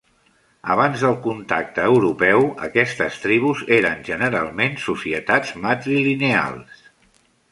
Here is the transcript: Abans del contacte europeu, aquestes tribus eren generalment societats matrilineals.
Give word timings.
Abans 0.75 1.01
del 1.07 1.17
contacte 1.25 1.83
europeu, 1.89 2.47
aquestes 2.69 3.19
tribus 3.25 3.61
eren 3.77 4.01
generalment 4.09 4.75
societats 4.87 5.55
matrilineals. 5.67 6.83